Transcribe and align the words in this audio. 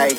Chill. 0.00 0.16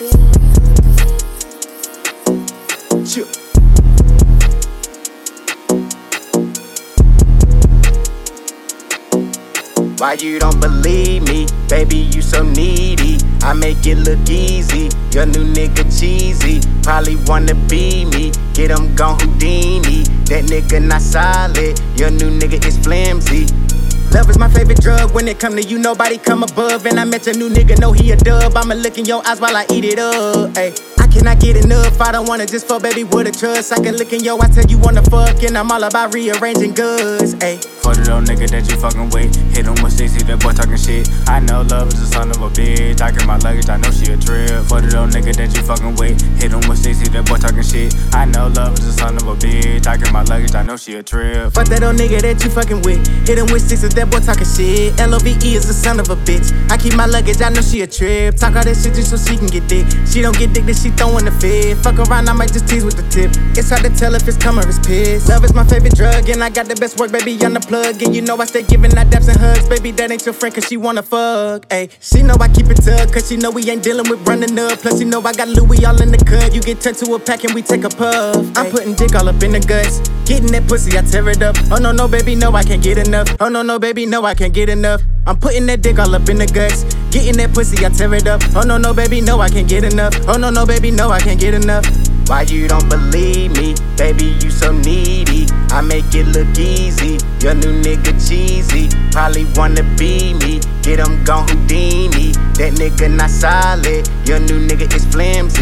Why 9.98 10.14
you 10.20 10.38
don't 10.38 10.60
believe 10.62 11.24
me? 11.24 11.48
Baby, 11.68 11.98
you 11.98 12.22
so 12.22 12.44
needy. 12.44 13.18
I 13.42 13.54
make 13.54 13.88
it 13.88 13.96
look 13.96 14.30
easy. 14.30 14.90
Your 15.14 15.26
new 15.26 15.52
nigga 15.52 15.84
cheesy. 16.00 16.62
Probably 16.84 17.16
wanna 17.26 17.56
be 17.68 18.06
me. 18.06 18.32
Get 18.54 18.70
him 18.70 18.94
gone 18.94 19.20
Houdini. 19.20 20.04
That 20.26 20.46
nigga 20.46 20.80
not 20.86 21.02
solid. 21.02 21.82
Your 21.98 22.12
new 22.12 22.30
nigga 22.30 22.64
is 22.64 22.78
flimsy. 22.78 23.48
Love 24.14 24.30
is 24.30 24.38
my 24.38 24.50
favorite 24.50 24.82
drug. 24.82 25.14
When 25.14 25.28
it 25.28 25.40
come 25.40 25.56
to 25.56 25.64
you, 25.64 25.80
nobody 25.80 26.18
come 26.18 26.44
above. 26.44 26.86
And 26.86 27.00
I 27.00 27.06
met 27.06 27.28
a 27.28 27.34
new 27.34 27.50
nigga, 27.50 27.80
know 27.80 27.92
he 27.92 28.12
a 28.12 28.18
dub. 28.18 28.56
I'ma 28.56 28.76
look 28.76 28.98
in 28.98 29.06
your 29.06 29.26
eyes 29.26 29.40
while 29.40 29.56
I 29.56 29.66
eat 29.72 29.86
it 29.86 30.00
up. 30.00 30.52
Ay, 30.58 30.74
I 31.00 31.01
cannot 31.12 31.40
get 31.40 31.58
enough. 31.58 32.00
I 32.00 32.12
don't 32.12 32.28
wanna 32.28 32.46
just 32.46 32.68
fuck, 32.68 32.82
baby, 32.82 33.04
with 33.04 33.28
a 33.28 33.32
trust. 33.32 33.72
I 33.72 33.84
can 33.84 33.96
look 33.98 34.14
in 34.14 34.24
your 34.24 34.42
eyes, 34.42 34.56
tell 34.56 34.66
you 34.66 34.78
wanna 34.78 35.04
fuck, 35.04 35.44
and 35.44 35.58
I'm 35.58 35.72
all 35.72 35.84
about 35.84 36.14
rearranging 36.14 36.74
goods. 36.74 37.36
Ay. 37.44 37.60
For 37.84 37.94
the 37.96 38.02
little 38.02 38.22
nigga 38.22 38.50
that 38.52 38.70
you 38.70 38.78
fucking 38.78 39.10
with. 39.10 39.36
Hit 39.52 39.66
him 39.66 39.76
with 39.84 39.94
60, 39.94 40.24
that 40.24 40.40
boy 40.40 40.54
talking 40.54 40.78
shit. 40.78 41.10
I 41.28 41.40
know 41.40 41.62
love 41.64 41.92
is 41.94 42.00
a 42.00 42.08
son 42.08 42.30
of 42.32 42.38
a 42.42 42.50
bitch. 42.50 43.02
I 43.02 43.12
get 43.12 43.26
my 43.26 43.38
luggage, 43.38 43.70
I 43.70 43.78
know 43.78 43.92
she 43.92 44.14
a 44.14 44.18
trip. 44.18 44.66
For 44.70 44.80
the 44.80 44.88
little 44.88 45.08
nigga 45.08 45.36
that 45.36 45.52
you 45.54 45.62
fucking 45.64 45.96
with. 45.98 46.22
Hit 46.40 46.54
him 46.54 46.64
with 46.70 46.80
60, 46.80 47.10
that 47.10 47.26
boy 47.28 47.38
talking 47.38 47.64
shit. 47.64 47.94
I 48.14 48.26
know 48.26 48.48
love 48.48 48.78
is 48.80 48.88
a 48.88 48.94
son 48.94 49.18
of 49.18 49.28
a 49.28 49.36
bitch. 49.36 49.88
I 49.88 49.98
get 49.98 50.12
my 50.14 50.24
luggage, 50.24 50.56
I 50.56 50.64
know 50.64 50.78
she 50.78 50.96
a 50.96 51.04
trip. 51.04 51.52
Fuck 51.52 51.68
that 51.68 51.84
old 51.84 51.98
nigga 51.98 52.22
that 52.22 52.44
you 52.44 52.50
fucking 52.50 52.82
with. 52.86 53.02
Hit 53.28 53.38
him 53.38 53.50
with 53.52 53.62
sixes, 53.62 53.94
that 53.98 54.10
boy 54.10 54.22
talking 54.22 54.46
shit. 54.46 54.96
LOVE 55.02 55.28
is 55.44 55.68
a 55.68 55.74
son 55.74 56.00
of 56.00 56.10
a 56.10 56.16
bitch. 56.16 56.54
I 56.70 56.78
keep 56.78 56.96
my 56.96 57.06
luggage, 57.06 57.42
I 57.42 57.50
know 57.50 57.62
she 57.62 57.82
a 57.82 57.88
trip. 57.88 58.38
Talk 58.38 58.56
all 58.56 58.64
that 58.64 58.78
shit 58.78 58.94
just 58.94 59.10
so 59.10 59.18
she 59.18 59.38
can 59.38 59.48
get 59.48 59.68
dick. 59.68 59.86
She 60.06 60.22
don't 60.22 60.38
get 60.38 60.54
dick, 60.54 60.66
then 60.66 60.76
she 60.76 60.94
throwing 61.02 61.26
the 61.26 61.32
fit. 61.32 61.78
Fuck 61.80 61.98
around, 61.98 62.30
I 62.30 62.34
might 62.34 62.54
just 62.54 62.68
tease 62.68 62.86
with 62.86 62.96
the 62.96 63.06
tip. 63.10 63.32
It's 63.58 63.70
hard 63.70 63.82
to 63.84 63.90
tell 63.90 64.14
if 64.14 64.28
it's 64.28 64.38
cum 64.38 64.60
or 64.60 64.68
it's 64.68 64.78
piss. 64.80 65.28
Love 65.28 65.44
is 65.44 65.54
my 65.54 65.66
favorite 65.66 65.96
drug, 65.96 66.30
and 66.30 66.44
I 66.44 66.50
got 66.50 66.68
the 66.68 66.76
best 66.76 67.00
work, 67.00 67.12
baby, 67.12 67.34
on 67.44 67.54
the 67.54 67.60
plug. 67.60 68.02
And 68.04 68.16
you 68.16 68.22
know 68.22 68.38
I 68.38 68.46
stay 68.46 68.62
giving 68.62 68.92
that 68.92 69.08
daps 69.08 69.28
and 69.28 69.40
hugs. 69.40 69.68
Baby, 69.68 69.92
that 69.98 70.12
ain't 70.12 70.24
your 70.26 70.34
friend, 70.34 70.54
cause 70.54 70.68
she 70.68 70.78
wanna 70.78 71.02
fuck. 71.02 71.68
Ayy, 71.70 71.90
she 72.00 72.22
know 72.22 72.36
I 72.40 72.48
keep 72.48 72.68
it 72.70 72.78
tucked, 72.86 73.14
cause 73.14 73.28
she 73.28 73.38
know 73.38 73.50
we 73.50 73.68
ain't 73.70 73.84
dealing 73.84 74.08
with 74.10 74.22
running 74.28 74.58
up. 74.60 74.80
Plus, 74.80 75.00
you 75.00 75.08
know 75.08 75.22
I 75.22 75.34
got 75.34 75.48
Louis 75.48 75.84
all 75.86 76.00
in 76.02 76.12
the 76.12 76.22
cut. 76.24 76.54
You 76.54 76.62
get 76.62 76.82
turned 76.82 76.98
to 76.98 77.16
a 77.16 77.20
pack 77.20 77.44
and 77.44 77.54
we 77.54 77.62
take 77.62 77.84
a 77.84 77.90
puff. 77.90 78.36
I'm 78.56 78.70
putting 78.70 78.94
dick 78.94 79.16
all 79.16 79.28
up 79.28 79.42
in 79.42 79.54
the 79.54 79.60
guts. 79.60 80.00
Getting 80.30 80.52
that 80.54 80.68
pussy, 80.68 80.98
I 80.98 81.02
tear 81.02 81.28
it 81.30 81.42
up. 81.42 81.56
Oh 81.72 81.78
no, 81.78 81.92
no, 81.92 82.08
baby, 82.08 82.36
no, 82.36 82.54
I 82.54 82.64
can't 82.64 82.84
get 82.84 82.98
enough. 82.98 83.28
Oh 83.40 83.50
no, 83.50 83.64
no, 83.64 83.80
baby, 83.80 84.06
no, 84.06 84.24
I 84.24 84.36
can't 84.36 84.54
get 84.54 84.70
enough. 84.70 85.02
I'm 85.28 85.38
putting 85.38 85.68
that 85.68 85.82
dick 85.82 86.00
all 86.00 86.16
up 86.16 86.28
in 86.30 86.38
the 86.38 86.48
guts. 86.48 86.84
Getting 87.12 87.38
that 87.38 87.54
pussy, 87.54 87.86
I 87.86 87.90
tear 87.90 88.14
it 88.16 88.28
up. 88.28 88.42
Oh 88.56 88.64
no, 88.64 88.78
no, 88.78 88.94
baby, 88.94 89.22
no, 89.22 89.40
I 89.40 89.50
can't 89.50 89.70
get 89.70 89.84
enough. 89.84 90.16
Oh 90.28 90.38
no, 90.38 90.50
no, 90.50 90.66
baby, 90.66 90.90
no, 90.90 91.12
I 91.12 91.20
can't 91.20 91.40
get 91.40 91.54
enough. 91.54 91.86
Why 92.26 92.42
you 92.44 92.68
don't 92.68 92.90
believe 92.90 93.52
me? 93.58 93.76
Baby, 93.98 94.34
you 94.42 94.50
so 94.50 94.72
needy. 94.72 95.46
I 95.70 95.82
make 95.82 96.10
it 96.16 96.26
look 96.34 96.58
easy. 96.58 97.20
Your 97.44 97.54
new 97.54 97.82
nigga 97.84 98.18
cheesy. 98.18 98.90
Probably 99.12 99.46
wanna 99.54 99.84
be 99.98 100.34
me. 100.34 100.60
Get 100.82 100.98
him 100.98 101.24
gone 101.24 101.48
Houdini. 101.50 102.32
That 102.58 102.74
nigga 102.82 103.14
not 103.14 103.30
solid. 103.30 104.10
Your 104.26 104.40
new 104.40 104.58
nigga 104.66 104.92
is 104.96 105.06
flimsy. 105.06 105.61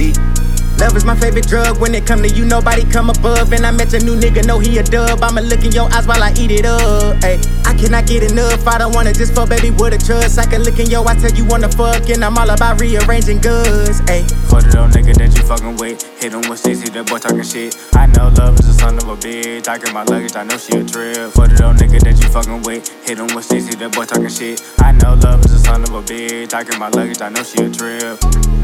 Love 0.90 0.98
is 0.98 1.06
my 1.06 1.14
favorite 1.14 1.46
drug. 1.46 1.80
When 1.80 1.94
it 1.94 2.08
come 2.08 2.24
to 2.24 2.30
you, 2.30 2.46
nobody 2.46 2.84
come 2.84 3.12
above. 3.12 3.54
And 3.54 3.64
I 3.64 3.70
met 3.70 3.94
a 3.94 4.00
new 4.00 4.16
nigga, 4.16 4.44
know 4.48 4.58
he 4.58 4.80
a 4.80 4.84
dub. 4.84 5.22
I'ma 5.22 5.42
look 5.42 5.64
in 5.64 5.72
your 5.72 5.86
eyes 5.94 6.08
while 6.08 6.24
I 6.24 6.34
eat 6.34 6.50
it 6.50 6.66
up. 6.66 7.16
Ay, 7.22 7.38
I 7.64 7.76
cannot 7.78 8.08
get 8.08 8.24
enough. 8.24 8.66
I 8.66 8.80
don't 8.80 8.96
wanna 8.96 9.14
just 9.14 9.36
fuck, 9.36 9.50
baby, 9.50 9.70
with 9.70 9.94
a 9.94 10.00
trust. 10.00 10.40
I 10.40 10.48
can 10.48 10.64
look 10.64 10.80
in 10.80 10.90
your 10.90 11.08
eyes, 11.08 11.22
tell 11.22 11.32
you 11.32 11.46
wanna 11.46 11.70
fuck, 11.70 12.10
and 12.10 12.26
I'm 12.26 12.36
all 12.40 12.50
about 12.50 12.82
rearranging 12.82 13.38
goods. 13.38 14.02
Ay, 14.10 14.26
For 14.50 14.64
the 14.66 14.82
little 14.82 14.90
nigga 14.90 15.14
that 15.22 15.30
you 15.38 15.44
fucking 15.46 15.78
with. 15.78 16.02
Hit 16.18 16.34
him 16.34 16.50
with 16.50 16.58
60, 16.58 16.90
that 16.90 17.06
boy 17.06 17.20
talking 17.20 17.44
shit. 17.44 17.78
I 17.94 18.08
know 18.08 18.34
love 18.34 18.60
is 18.60 18.70
a 18.70 18.74
son 18.74 18.98
of 18.98 19.08
a 19.08 19.16
bitch. 19.16 19.68
I 19.68 19.78
get 19.78 19.94
my 19.94 20.02
luggage, 20.06 20.36
I 20.36 20.44
know 20.44 20.58
she 20.58 20.74
a 20.74 20.84
trip. 20.84 21.38
For 21.38 21.46
the 21.46 21.54
little 21.54 21.78
nigga 21.78 22.02
that 22.02 22.18
you 22.18 22.30
fucking 22.34 22.64
with. 22.64 22.90
Hit 23.06 23.20
him 23.20 23.30
with 23.36 23.46
60, 23.46 23.76
that 23.78 23.94
boy 23.94 24.06
talking 24.06 24.30
shit. 24.30 24.58
I 24.80 24.92
know 24.94 25.14
love 25.22 25.46
is 25.46 25.54
a 25.54 25.60
son 25.60 25.84
of 25.84 25.94
a 25.94 26.02
bitch. 26.02 26.56
I 26.56 26.64
get 26.64 26.80
my 26.80 26.90
luggage, 26.90 27.22
I 27.22 27.30
know 27.30 27.44
she 27.44 27.62
a 27.62 27.70
trip. 27.70 28.59